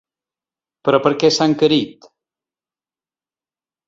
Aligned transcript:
Però 0.87 0.99
per 1.07 1.11
què 1.23 1.29
s’ha 1.35 1.45
encarit? 1.49 2.07